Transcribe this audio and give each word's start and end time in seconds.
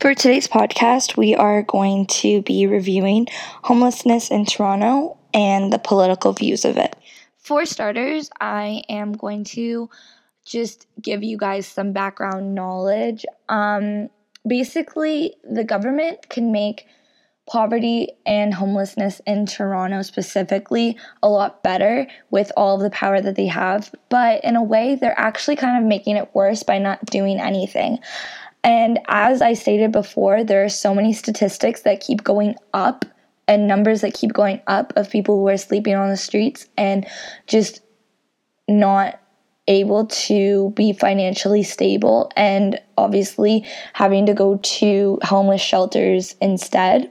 For 0.00 0.14
today's 0.14 0.48
podcast, 0.48 1.18
we 1.18 1.34
are 1.34 1.62
going 1.62 2.06
to 2.06 2.40
be 2.40 2.66
reviewing 2.66 3.26
homelessness 3.64 4.30
in 4.30 4.46
Toronto 4.46 5.18
and 5.34 5.70
the 5.70 5.78
political 5.78 6.32
views 6.32 6.64
of 6.64 6.78
it. 6.78 6.96
For 7.36 7.66
starters, 7.66 8.30
I 8.40 8.82
am 8.88 9.12
going 9.12 9.44
to 9.44 9.90
just 10.46 10.86
give 11.02 11.22
you 11.22 11.36
guys 11.36 11.66
some 11.66 11.92
background 11.92 12.54
knowledge. 12.54 13.26
Um, 13.50 14.08
basically, 14.48 15.34
the 15.44 15.64
government 15.64 16.30
can 16.30 16.50
make 16.50 16.86
poverty 17.46 18.08
and 18.24 18.54
homelessness 18.54 19.20
in 19.26 19.44
Toronto 19.44 20.00
specifically 20.00 20.96
a 21.22 21.28
lot 21.28 21.62
better 21.62 22.06
with 22.30 22.50
all 22.56 22.76
of 22.76 22.82
the 22.82 22.90
power 22.90 23.20
that 23.20 23.36
they 23.36 23.48
have, 23.48 23.94
but 24.08 24.42
in 24.44 24.56
a 24.56 24.62
way, 24.62 24.94
they're 24.94 25.18
actually 25.18 25.56
kind 25.56 25.76
of 25.76 25.86
making 25.86 26.16
it 26.16 26.34
worse 26.34 26.62
by 26.62 26.78
not 26.78 27.04
doing 27.04 27.38
anything. 27.38 27.98
And 28.62 28.98
as 29.08 29.40
I 29.40 29.54
stated 29.54 29.92
before, 29.92 30.44
there 30.44 30.64
are 30.64 30.68
so 30.68 30.94
many 30.94 31.12
statistics 31.12 31.82
that 31.82 32.00
keep 32.00 32.22
going 32.22 32.56
up 32.74 33.04
and 33.48 33.66
numbers 33.66 34.02
that 34.02 34.14
keep 34.14 34.32
going 34.32 34.60
up 34.66 34.92
of 34.96 35.10
people 35.10 35.36
who 35.38 35.48
are 35.48 35.56
sleeping 35.56 35.94
on 35.94 36.10
the 36.10 36.16
streets 36.16 36.66
and 36.76 37.06
just 37.46 37.82
not 38.68 39.20
able 39.66 40.06
to 40.06 40.72
be 40.76 40.92
financially 40.92 41.62
stable 41.62 42.30
and 42.36 42.78
obviously 42.96 43.64
having 43.92 44.26
to 44.26 44.34
go 44.34 44.58
to 44.62 45.18
homeless 45.22 45.60
shelters 45.60 46.36
instead. 46.40 47.10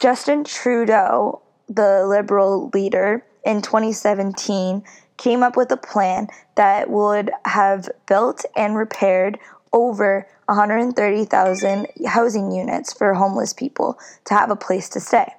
Justin 0.00 0.44
Trudeau, 0.44 1.40
the 1.68 2.06
Liberal 2.06 2.70
leader, 2.74 3.24
in 3.44 3.62
2017 3.62 4.82
came 5.16 5.42
up 5.42 5.56
with 5.56 5.70
a 5.70 5.76
plan 5.76 6.28
that 6.56 6.90
would 6.90 7.30
have 7.44 7.88
built 8.06 8.44
and 8.56 8.76
repaired 8.76 9.38
over 9.74 10.26
130,000 10.46 11.86
housing 12.06 12.52
units 12.52 12.92
for 12.92 13.12
homeless 13.12 13.52
people 13.52 13.98
to 14.24 14.32
have 14.32 14.50
a 14.50 14.56
place 14.56 14.88
to 14.90 15.00
stay. 15.00 15.30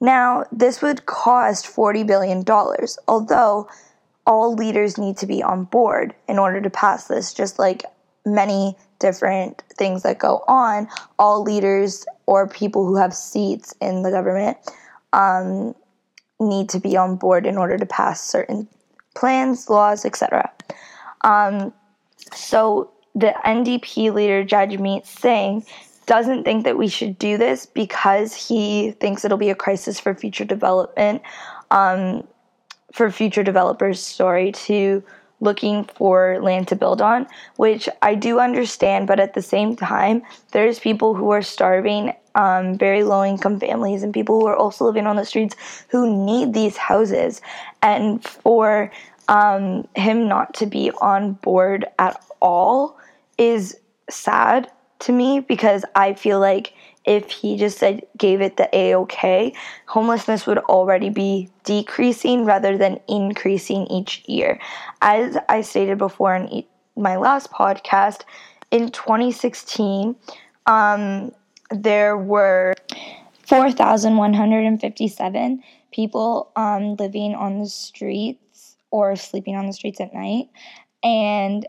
Now, 0.00 0.44
this 0.52 0.82
would 0.82 1.06
cost 1.06 1.64
$40 1.64 2.06
billion, 2.06 2.44
although 3.08 3.68
all 4.26 4.54
leaders 4.54 4.98
need 4.98 5.16
to 5.18 5.26
be 5.26 5.42
on 5.42 5.64
board 5.64 6.14
in 6.28 6.38
order 6.38 6.60
to 6.60 6.68
pass 6.68 7.06
this, 7.06 7.32
just 7.32 7.58
like 7.58 7.84
many 8.26 8.76
different 8.98 9.62
things 9.78 10.02
that 10.02 10.18
go 10.18 10.42
on. 10.48 10.88
All 11.18 11.42
leaders 11.42 12.04
or 12.26 12.48
people 12.48 12.86
who 12.86 12.96
have 12.96 13.14
seats 13.14 13.72
in 13.80 14.02
the 14.02 14.10
government 14.10 14.58
um, 15.12 15.74
need 16.40 16.68
to 16.70 16.80
be 16.80 16.96
on 16.96 17.16
board 17.16 17.46
in 17.46 17.56
order 17.56 17.78
to 17.78 17.86
pass 17.86 18.22
certain 18.22 18.66
plans, 19.14 19.70
laws, 19.70 20.04
etc. 20.04 20.50
Um, 21.22 21.72
so 22.32 22.90
the 23.14 23.34
NDP 23.44 24.12
leader, 24.12 24.44
Judge 24.44 24.72
Jagmeet 24.72 25.06
Singh, 25.06 25.64
doesn't 26.06 26.44
think 26.44 26.64
that 26.64 26.76
we 26.76 26.88
should 26.88 27.18
do 27.18 27.38
this 27.38 27.66
because 27.66 28.34
he 28.34 28.90
thinks 28.92 29.24
it'll 29.24 29.38
be 29.38 29.50
a 29.50 29.54
crisis 29.54 29.98
for 29.98 30.14
future 30.14 30.44
development, 30.44 31.22
um, 31.70 32.26
for 32.92 33.10
future 33.10 33.42
developers, 33.42 34.00
sorry, 34.00 34.52
to 34.52 35.02
looking 35.40 35.84
for 35.84 36.38
land 36.40 36.68
to 36.68 36.76
build 36.76 37.00
on, 37.00 37.26
which 37.56 37.88
I 38.02 38.14
do 38.14 38.38
understand, 38.38 39.06
but 39.06 39.20
at 39.20 39.34
the 39.34 39.42
same 39.42 39.76
time, 39.76 40.22
there's 40.52 40.78
people 40.78 41.14
who 41.14 41.30
are 41.30 41.42
starving, 41.42 42.14
um, 42.34 42.78
very 42.78 43.04
low 43.04 43.24
income 43.24 43.58
families, 43.60 44.02
and 44.02 44.12
people 44.12 44.40
who 44.40 44.46
are 44.46 44.56
also 44.56 44.84
living 44.84 45.06
on 45.06 45.16
the 45.16 45.24
streets 45.24 45.56
who 45.88 46.24
need 46.24 46.52
these 46.52 46.76
houses. 46.76 47.40
And 47.82 48.24
for 48.24 48.90
um, 49.28 49.86
him 49.94 50.28
not 50.28 50.54
to 50.54 50.66
be 50.66 50.90
on 51.00 51.32
board 51.34 51.86
at 51.98 52.22
all 52.40 52.98
is 53.38 53.76
sad 54.10 54.70
to 55.00 55.12
me 55.12 55.40
because 55.40 55.84
I 55.94 56.14
feel 56.14 56.40
like 56.40 56.72
if 57.04 57.30
he 57.30 57.58
just 57.58 57.78
said 57.78 58.02
gave 58.16 58.40
it 58.40 58.56
the 58.56 58.68
a 58.74 58.94
okay, 58.96 59.52
homelessness 59.86 60.46
would 60.46 60.58
already 60.58 61.10
be 61.10 61.50
decreasing 61.64 62.44
rather 62.44 62.78
than 62.78 63.00
increasing 63.08 63.86
each 63.88 64.22
year. 64.26 64.58
As 65.02 65.36
I 65.48 65.60
stated 65.60 65.98
before 65.98 66.34
in 66.34 66.64
my 66.96 67.16
last 67.16 67.50
podcast, 67.50 68.22
in 68.70 68.90
2016, 68.90 70.16
um, 70.66 71.32
there 71.70 72.16
were 72.16 72.74
4,157 73.46 75.62
people 75.92 76.50
um, 76.56 76.96
living 76.96 77.34
on 77.34 77.60
the 77.60 77.68
streets 77.68 78.76
or 78.90 79.14
sleeping 79.16 79.56
on 79.56 79.66
the 79.66 79.72
streets 79.72 80.00
at 80.00 80.14
night. 80.14 80.48
And 81.02 81.66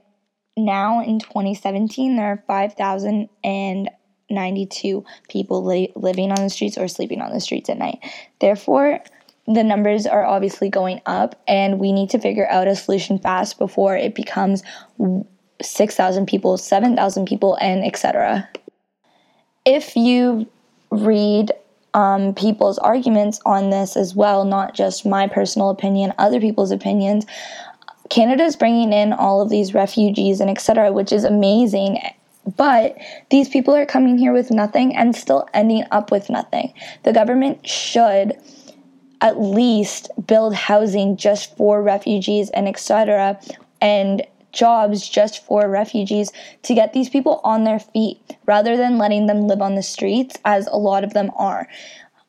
now 0.58 1.04
in 1.04 1.20
2017, 1.20 2.16
there 2.16 2.28
are 2.28 2.42
5,092 2.48 5.06
people 5.30 5.64
li- 5.64 5.94
living 5.96 6.32
on 6.32 6.44
the 6.44 6.50
streets 6.50 6.76
or 6.78 6.88
sleeping 6.88 7.22
on 7.22 7.32
the 7.32 7.42
streets 7.42 7.70
at 7.70 7.78
night. 7.78 8.00
Therefore, 8.40 9.02
the 9.48 9.64
numbers 9.64 10.08
are 10.08 10.26
obviously 10.26 10.70
going 10.70 11.02
up, 11.06 11.40
and 11.48 11.80
we 11.80 11.92
need 11.92 12.10
to 12.12 12.20
figure 12.20 12.48
out 12.50 12.68
a 12.68 12.76
solution 12.76 13.20
fast 13.20 13.60
before 13.60 13.96
it 13.96 14.16
becomes 14.16 14.64
6,000 15.62 16.26
people, 16.26 16.58
7,000 16.58 17.28
people, 17.28 17.56
and 17.62 17.86
etc. 17.86 18.50
If 19.66 19.96
you 19.96 20.48
read 20.90 21.52
um, 21.94 22.34
people's 22.34 22.80
arguments 22.80 23.40
on 23.46 23.70
this 23.70 23.96
as 23.96 24.16
well, 24.16 24.46
not 24.46 24.74
just 24.74 25.06
my 25.06 25.28
personal 25.28 25.70
opinion, 25.70 26.12
other 26.18 26.40
people's 26.40 26.72
opinions, 26.72 27.28
Canada 28.10 28.44
is 28.44 28.56
bringing 28.56 28.94
in 28.94 29.14
all 29.14 29.42
of 29.42 29.50
these 29.50 29.74
refugees 29.74 30.40
and 30.40 30.50
etc., 30.50 30.92
which 30.92 31.12
is 31.12 31.24
amazing. 31.24 32.00
But 32.58 32.98
these 33.32 33.50
people 33.50 33.76
are 33.76 33.86
coming 33.86 34.18
here 34.18 34.34
with 34.34 34.52
nothing 34.52 34.96
and 34.96 35.16
still 35.16 35.48
ending 35.54 35.84
up 35.92 36.12
with 36.12 36.30
nothing. 36.30 36.74
The 37.04 37.14
government 37.14 37.68
should 37.68 38.38
at 39.22 39.40
least 39.40 40.10
build 40.28 40.54
housing 40.54 41.18
just 41.18 41.56
for 41.58 41.82
refugees 41.82 42.50
and 42.52 42.68
etc. 42.68 43.40
and 43.82 44.22
jobs 44.52 45.08
just 45.08 45.46
for 45.46 45.70
refugees 45.70 46.32
to 46.64 46.74
get 46.74 46.94
these 46.94 47.10
people 47.10 47.42
on 47.44 47.66
their 47.66 47.80
feet 47.80 48.38
rather 48.46 48.78
than 48.78 48.98
letting 48.98 49.28
them 49.28 49.48
live 49.48 49.62
on 49.62 49.76
the 49.76 49.84
streets 49.84 50.38
as 50.46 50.66
a 50.68 50.78
lot 50.78 51.04
of 51.04 51.14
them 51.14 51.30
are 51.36 51.68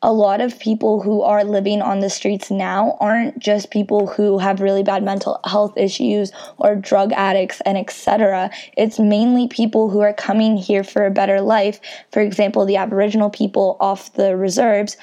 a 0.02 0.12
lot 0.12 0.40
of 0.40 0.58
people 0.58 1.00
who 1.00 1.22
are 1.22 1.42
living 1.42 1.80
on 1.80 2.00
the 2.00 2.10
streets 2.10 2.50
now 2.50 2.96
aren't 3.00 3.38
just 3.38 3.70
people 3.70 4.06
who 4.06 4.38
have 4.38 4.60
really 4.60 4.82
bad 4.82 5.02
mental 5.02 5.40
health 5.44 5.76
issues 5.76 6.32
or 6.58 6.76
drug 6.76 7.12
addicts 7.12 7.62
and 7.62 7.78
etc. 7.78 8.50
It's 8.76 8.98
mainly 8.98 9.48
people 9.48 9.88
who 9.88 10.00
are 10.00 10.12
coming 10.12 10.56
here 10.56 10.84
for 10.84 11.06
a 11.06 11.10
better 11.10 11.40
life. 11.40 11.80
For 12.12 12.20
example, 12.20 12.66
the 12.66 12.76
Aboriginal 12.76 13.30
people 13.30 13.76
off 13.80 14.12
the 14.12 14.36
reserves 14.36 14.96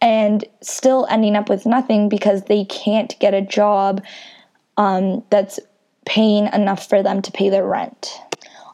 and 0.00 0.44
still 0.60 1.06
ending 1.08 1.36
up 1.36 1.48
with 1.48 1.64
nothing 1.64 2.08
because 2.08 2.44
they 2.44 2.64
can't 2.64 3.18
get 3.20 3.34
a 3.34 3.40
job 3.40 4.02
um, 4.76 5.22
that's 5.30 5.60
paying 6.06 6.48
enough 6.52 6.88
for 6.88 7.02
them 7.02 7.22
to 7.22 7.30
pay 7.30 7.48
their 7.48 7.66
rent. 7.66 8.12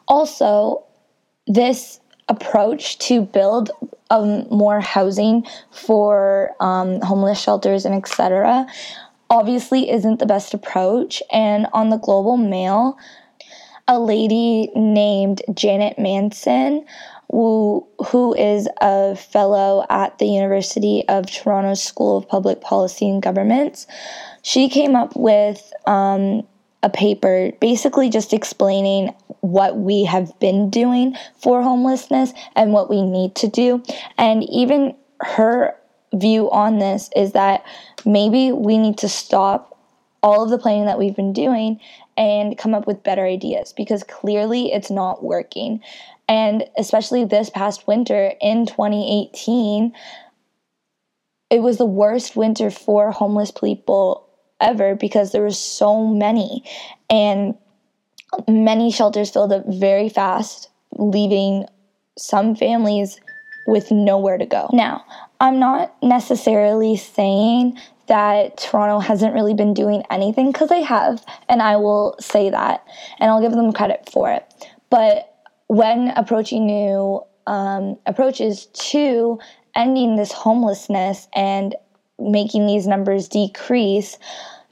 Also, 0.07 0.83
this 1.47 1.99
approach 2.27 2.97
to 2.97 3.21
build 3.21 3.71
um, 4.11 4.45
more 4.49 4.79
housing 4.81 5.45
for 5.71 6.51
um, 6.59 7.01
homeless 7.01 7.41
shelters 7.41 7.85
and 7.85 7.95
etc. 7.95 8.67
obviously 9.29 9.89
isn't 9.89 10.19
the 10.19 10.25
best 10.25 10.53
approach. 10.53 11.23
And 11.31 11.65
on 11.73 11.89
the 11.89 11.97
Global 11.97 12.37
Mail, 12.37 12.97
a 13.87 13.99
lady 13.99 14.69
named 14.75 15.41
Janet 15.53 15.97
Manson, 15.97 16.85
who, 17.31 17.87
who 18.07 18.35
is 18.35 18.67
a 18.81 19.15
fellow 19.15 19.85
at 19.89 20.19
the 20.19 20.25
University 20.25 21.05
of 21.07 21.31
Toronto 21.31 21.73
School 21.75 22.17
of 22.17 22.27
Public 22.27 22.59
Policy 22.59 23.09
and 23.09 23.21
Governments, 23.21 23.87
she 24.43 24.67
came 24.67 24.97
up 24.97 25.15
with 25.15 25.71
um, 25.87 26.45
a 26.83 26.89
paper 26.89 27.51
basically 27.59 28.09
just 28.09 28.33
explaining 28.33 29.13
what 29.41 29.77
we 29.77 30.03
have 30.03 30.37
been 30.39 30.69
doing 30.69 31.15
for 31.39 31.61
homelessness 31.61 32.33
and 32.55 32.73
what 32.73 32.89
we 32.89 33.01
need 33.01 33.35
to 33.35 33.47
do. 33.47 33.83
And 34.17 34.43
even 34.49 34.95
her 35.21 35.75
view 36.13 36.49
on 36.51 36.79
this 36.79 37.09
is 37.15 37.33
that 37.33 37.63
maybe 38.05 38.51
we 38.51 38.77
need 38.77 38.97
to 38.99 39.09
stop 39.09 39.77
all 40.23 40.43
of 40.43 40.49
the 40.49 40.57
planning 40.57 40.85
that 40.85 40.99
we've 40.99 41.15
been 41.15 41.33
doing 41.33 41.79
and 42.17 42.57
come 42.57 42.73
up 42.73 42.85
with 42.85 43.03
better 43.03 43.25
ideas 43.25 43.73
because 43.73 44.03
clearly 44.03 44.71
it's 44.71 44.91
not 44.91 45.23
working. 45.23 45.81
And 46.27 46.65
especially 46.77 47.25
this 47.25 47.49
past 47.49 47.87
winter 47.87 48.33
in 48.41 48.65
2018, 48.65 49.93
it 51.49 51.61
was 51.61 51.77
the 51.77 51.85
worst 51.85 52.35
winter 52.35 52.69
for 52.69 53.11
homeless 53.11 53.51
people 53.51 54.27
ever 54.61 54.95
because 54.95 55.31
there 55.31 55.43
was 55.43 55.59
so 55.59 56.05
many 56.05 56.63
and 57.09 57.55
many 58.47 58.91
shelters 58.91 59.29
filled 59.29 59.51
up 59.51 59.65
very 59.67 60.09
fast 60.09 60.69
leaving 60.97 61.65
some 62.17 62.55
families 62.55 63.19
with 63.67 63.91
nowhere 63.91 64.37
to 64.37 64.45
go. 64.45 64.69
Now, 64.73 65.05
I'm 65.39 65.59
not 65.59 65.95
necessarily 66.01 66.95
saying 66.95 67.77
that 68.07 68.57
Toronto 68.57 68.99
hasn't 68.99 69.33
really 69.33 69.53
been 69.53 69.73
doing 69.73 70.03
anything 70.09 70.51
because 70.51 70.69
they 70.69 70.81
have, 70.81 71.23
and 71.47 71.61
I 71.61 71.77
will 71.77 72.15
say 72.19 72.49
that, 72.49 72.85
and 73.19 73.29
I'll 73.31 73.41
give 73.41 73.53
them 73.53 73.71
credit 73.71 74.09
for 74.11 74.31
it. 74.31 74.45
But 74.89 75.33
when 75.67 76.09
approaching 76.09 76.65
new 76.65 77.21
um, 77.47 77.97
approaches 78.05 78.65
to 78.65 79.39
ending 79.75 80.17
this 80.17 80.31
homelessness 80.31 81.27
and 81.33 81.75
making 82.21 82.67
these 82.67 82.87
numbers 82.87 83.27
decrease, 83.27 84.17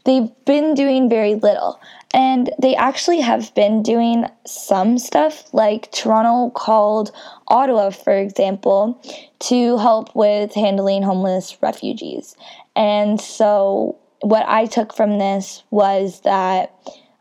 they've 0.06 0.30
been 0.46 0.74
doing 0.74 1.10
very 1.10 1.36
little. 1.36 1.80
And 2.14 2.50
they 2.60 2.76
actually 2.76 3.22
have 3.22 3.54
been 3.54 3.84
doing 3.84 4.26
some 4.46 4.98
stuff, 4.98 5.54
like 5.54 5.92
Toronto 5.92 6.50
called 6.52 7.12
Ottawa, 7.50 7.92
for 7.92 8.14
example, 8.14 9.00
to 9.42 9.78
help 9.78 10.16
with 10.16 10.54
handling 10.54 11.04
homeless 11.04 11.58
refugees. 11.62 12.36
And 12.76 13.22
so, 13.22 13.98
what 14.22 14.44
I 14.48 14.66
took 14.66 14.94
from 14.94 15.20
this 15.20 15.64
was 15.70 16.22
that 16.22 16.74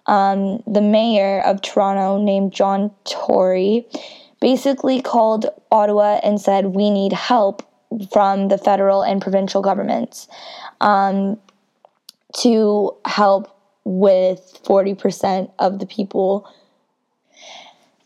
um, 0.07 0.63
the 0.67 0.81
mayor 0.81 1.43
of 1.43 1.61
Toronto, 1.61 2.17
named 2.17 2.53
John 2.53 2.91
Tory, 3.05 3.87
basically 4.41 5.03
called 5.03 5.47
Ottawa 5.71 6.21
and 6.23 6.41
said, 6.41 6.67
We 6.67 6.91
need 6.91 7.13
help 7.13 7.63
from 8.13 8.49
the 8.49 8.59
federal 8.59 9.03
and 9.03 9.21
provincial 9.21 9.63
governments 9.63 10.29
um, 10.81 11.39
to 12.37 12.95
help 13.05 13.55
with 13.85 14.61
40% 14.65 15.51
of 15.59 15.79
the 15.79 15.87
people. 15.87 16.49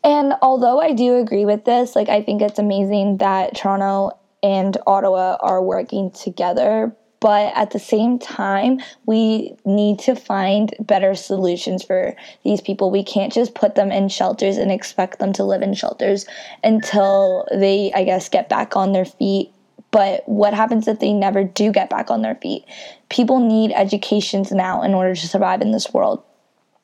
And 0.05 0.35
although 0.43 0.81
I 0.81 0.93
do 0.93 1.17
agree 1.17 1.45
with 1.45 1.65
this, 1.65 1.97
like 1.97 2.09
I 2.09 2.23
think 2.23 2.43
it's 2.43 2.59
amazing 2.59 3.19
that 3.19 3.57
Toronto 3.57 4.19
and 4.43 4.77
Ottawa 4.87 5.37
are 5.41 5.63
working 5.63 6.11
together, 6.11 6.95
but 7.21 7.53
at 7.55 7.71
the 7.71 7.79
same 7.79 8.19
time, 8.19 8.81
we 9.07 9.55
need 9.65 10.01
to 10.01 10.17
find 10.17 10.75
better 10.81 11.15
solutions 11.15 11.85
for 11.85 12.17
these 12.45 12.61
people. 12.61 12.91
We 12.91 13.05
can't 13.05 13.33
just 13.33 13.55
put 13.55 13.77
them 13.77 13.93
in 13.93 14.09
shelters 14.09 14.57
and 14.57 14.73
expect 14.73 15.21
them 15.21 15.33
to 15.35 15.45
live 15.45 15.63
in 15.63 15.75
shelters 15.75 16.27
until 16.65 17.47
they, 17.53 17.93
I 17.95 18.03
guess, 18.03 18.29
get 18.29 18.49
back 18.49 18.77
on 18.77 18.93
their 18.93 19.05
feet 19.05 19.53
but 19.93 20.27
what 20.27 20.55
happens 20.55 20.89
if 20.89 20.99
they 20.99 21.13
never 21.13 21.45
do 21.45 21.71
get 21.71 21.89
back 21.89 22.11
on 22.11 22.23
their 22.23 22.35
feet? 22.37 22.65
People 23.11 23.39
need 23.39 23.73
educations 23.73 24.51
now 24.51 24.83
in 24.83 24.95
order 24.95 25.15
to 25.15 25.29
survive 25.29 25.61
in 25.61 25.71
this 25.71 25.93
world 25.93 26.25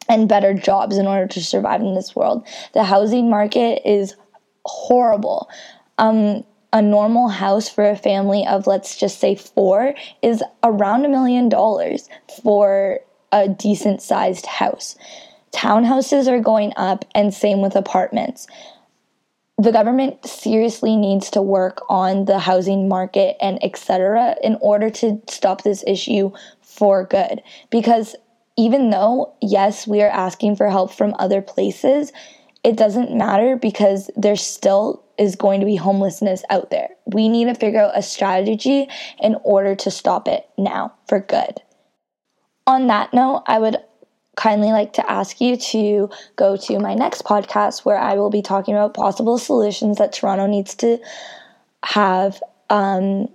and 0.09 0.29
better 0.29 0.55
jobs 0.55 0.97
in 0.97 1.07
order 1.07 1.27
to 1.27 1.43
survive 1.43 1.81
in 1.81 1.95
this 1.95 2.15
world. 2.15 2.47
The 2.75 2.85
housing 2.85 3.29
market 3.29 3.83
is 3.89 4.15
horrible. 4.65 5.49
Um, 5.97 6.45
a 6.73 6.83
normal 6.83 7.29
house 7.29 7.69
for 7.69 7.89
a 7.89 7.97
family 7.97 8.47
of, 8.47 8.67
let's 8.67 8.97
just 8.97 9.19
say, 9.21 9.35
four 9.35 9.95
is 10.23 10.43
around 10.63 11.07
a 11.07 11.09
million 11.09 11.49
dollars 11.49 12.09
for 12.43 13.01
a 13.33 13.49
decent 13.49 14.03
sized 14.03 14.45
house. 14.45 14.97
Townhouses 15.53 16.29
are 16.29 16.41
going 16.41 16.75
up, 16.77 17.07
and 17.15 17.33
same 17.33 17.63
with 17.63 17.75
apartments 17.75 18.47
the 19.59 19.73
government 19.73 20.25
seriously 20.25 20.97
needs 20.97 21.31
to 21.31 21.43
work 21.43 21.83
on 21.89 22.27
the 22.27 22.39
housing 22.39 22.89
market 22.89 23.37
and 23.41 23.63
etc 23.63 24.37
in 24.43 24.57
order 24.61 24.89
to 24.89 25.21
stop 25.29 25.63
this 25.63 25.83
issue 25.87 26.31
for 26.63 27.05
good. 27.05 27.43
Because 27.71 28.15
even 28.57 28.91
though 28.91 29.35
yes 29.43 29.87
we 29.87 30.01
are 30.01 30.11
asking 30.11 30.57
for 30.57 30.71
help 30.71 30.93
from 30.93 31.15
other 31.19 31.43
places 31.43 32.13
it 32.65 32.77
doesn't 32.77 33.17
matter 33.17 33.57
because 33.57 34.11
there 34.17 34.37
still 34.37 35.05
is 35.17 35.37
going 35.37 35.61
to 35.61 35.67
be 35.67 35.77
homelessness 35.77 36.43
out 36.51 36.71
there. 36.71 36.89
We 37.07 37.29
need 37.29 37.47
to 37.47 37.55
figure 37.55 37.81
out 37.81 37.97
a 37.97 38.03
strategy 38.03 38.89
in 39.21 39.37
order 39.45 39.75
to 39.77 39.91
stop 39.91 40.29
it 40.29 40.49
now 40.59 40.93
for 41.09 41.21
good. 41.21 41.61
On 42.67 42.87
that 42.87 43.13
note 43.13 43.43
i 43.47 43.59
would 43.59 43.77
kindly 44.39 44.71
like 44.71 44.93
to 44.93 45.11
ask 45.11 45.41
you 45.41 45.57
to 45.57 46.09
go 46.37 46.57
to 46.57 46.79
my 46.79 46.95
next 46.95 47.25
podcast 47.25 47.85
where 47.85 47.99
I 47.99 48.15
will 48.15 48.31
be 48.31 48.41
talking 48.41 48.75
about 48.75 48.95
possible 48.95 49.37
solutions 49.37 49.99
that 49.99 50.13
Toronto 50.13 50.47
needs 50.47 50.77
to 50.77 50.99
have 51.83 52.41
um, 52.71 53.29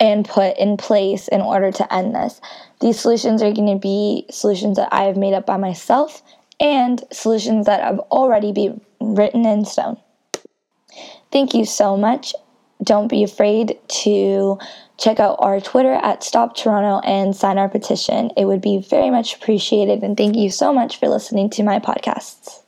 and 0.00 0.24
put 0.24 0.56
in 0.56 0.78
place 0.78 1.28
in 1.28 1.42
order 1.42 1.70
to 1.70 1.94
end 1.94 2.14
this. 2.14 2.40
These 2.80 2.98
solutions 2.98 3.42
are 3.42 3.52
going 3.52 3.72
to 3.74 3.78
be 3.78 4.24
solutions 4.30 4.78
that 4.78 4.88
I 4.90 5.04
have 5.04 5.18
made 5.18 5.34
up 5.34 5.44
by 5.44 5.58
myself 5.58 6.22
and 6.58 7.04
solutions 7.12 7.66
that 7.66 7.82
have 7.82 7.98
already 8.10 8.52
been 8.52 8.80
written 9.00 9.44
in 9.44 9.66
stone. 9.66 9.98
Thank 11.30 11.52
you 11.52 11.66
so 11.66 11.98
much. 11.98 12.34
Don't 12.84 13.08
be 13.08 13.24
afraid 13.24 13.78
to 14.02 14.58
check 14.98 15.18
out 15.18 15.36
our 15.40 15.60
Twitter 15.60 15.94
at 15.94 16.22
Stop 16.22 16.56
Toronto 16.56 17.00
and 17.06 17.34
sign 17.34 17.58
our 17.58 17.68
petition. 17.68 18.30
It 18.36 18.44
would 18.44 18.60
be 18.60 18.78
very 18.78 19.10
much 19.10 19.34
appreciated. 19.34 20.02
And 20.02 20.16
thank 20.16 20.36
you 20.36 20.50
so 20.50 20.72
much 20.72 20.98
for 20.98 21.08
listening 21.08 21.50
to 21.50 21.62
my 21.62 21.80
podcasts. 21.80 22.63